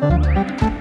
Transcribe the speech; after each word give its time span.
Müzik 0.00 0.79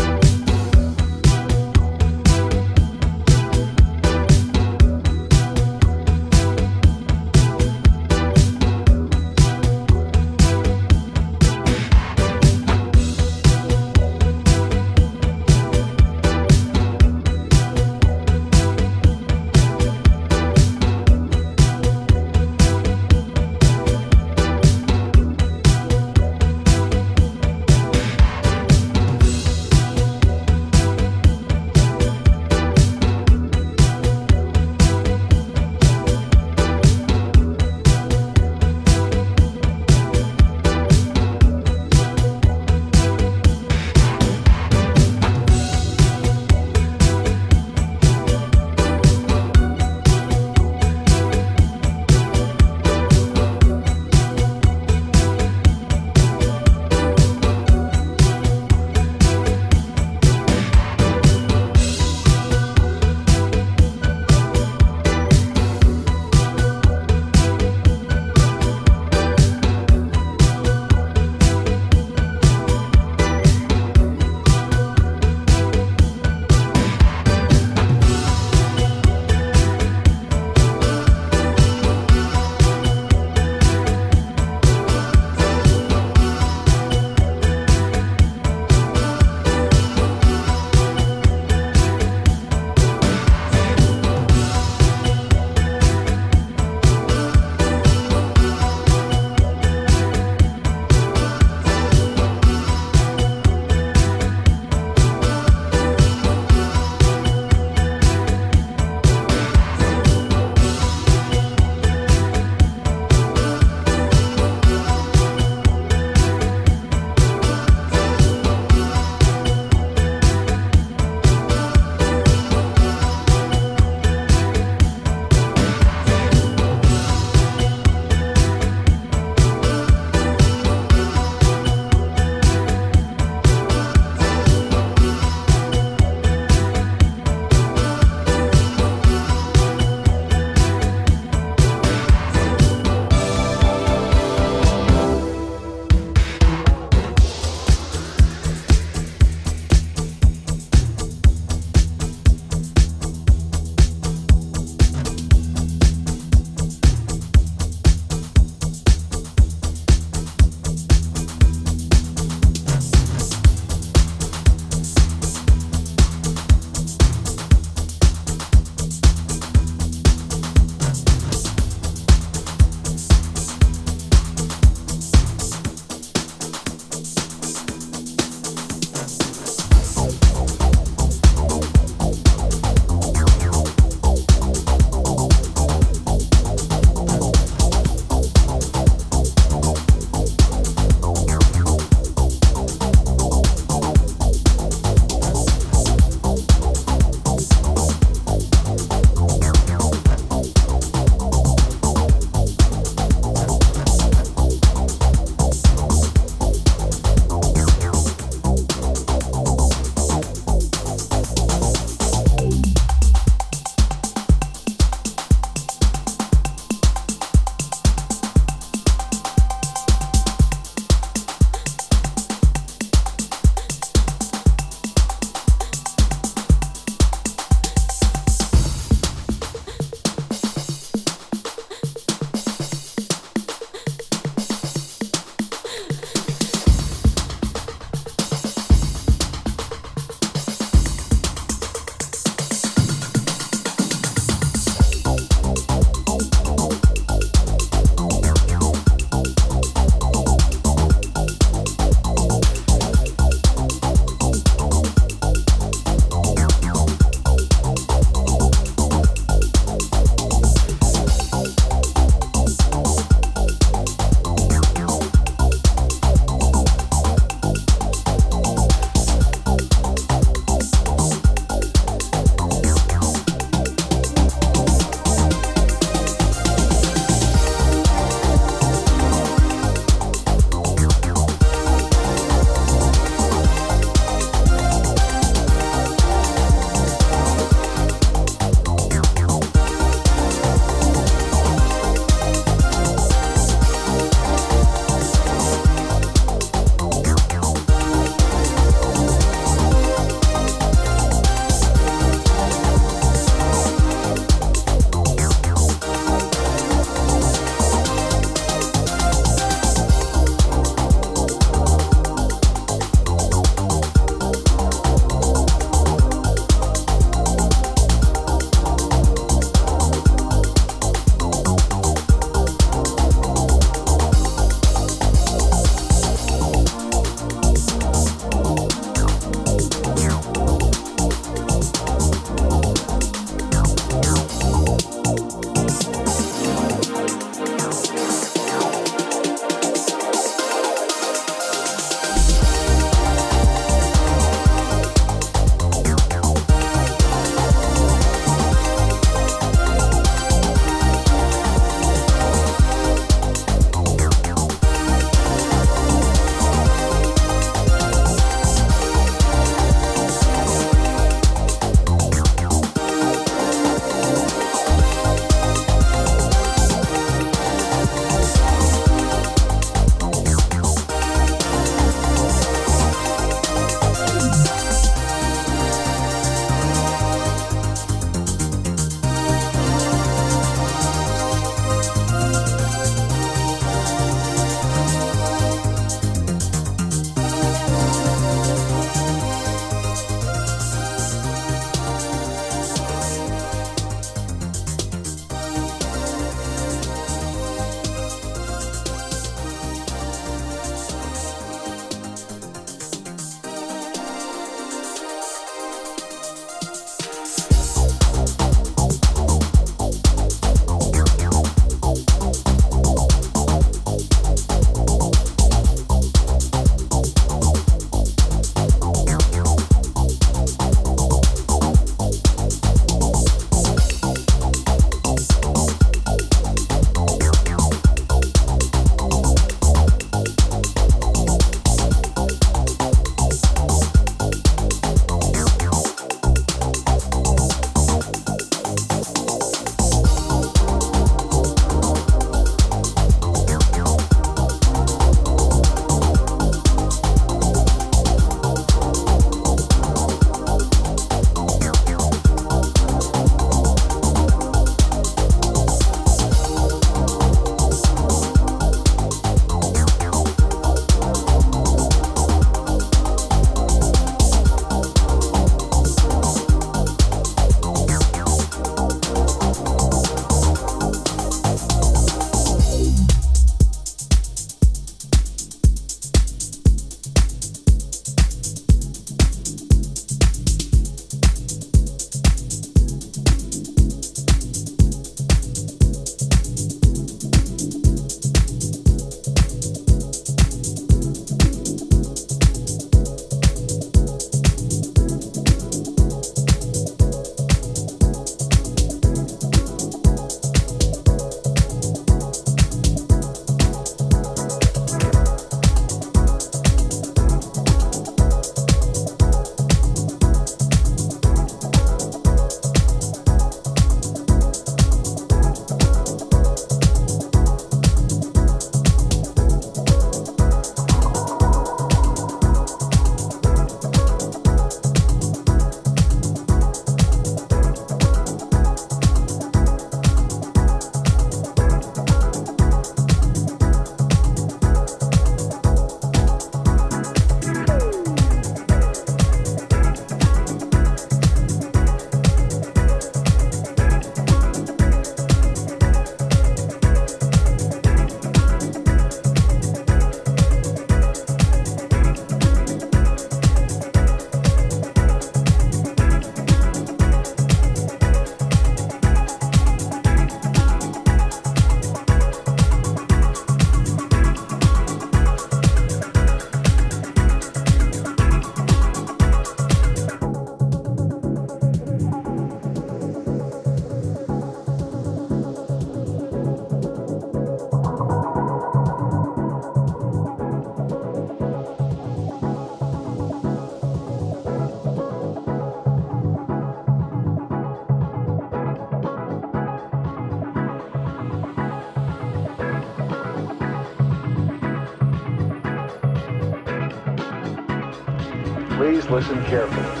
listen 599.31 599.45
carefully. 599.45 600.00